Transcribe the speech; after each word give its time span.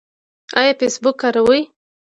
ایا 0.59 0.73
فیسبوک 0.79 1.15
کاروئ؟ 1.21 1.61